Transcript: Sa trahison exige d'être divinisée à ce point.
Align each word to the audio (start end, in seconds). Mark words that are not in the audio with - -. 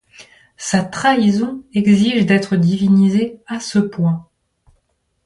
Sa 0.57 0.81
trahison 0.83 1.63
exige 1.75 2.25
d'être 2.25 2.55
divinisée 2.55 3.39
à 3.45 3.59
ce 3.59 3.77
point. 3.77 4.27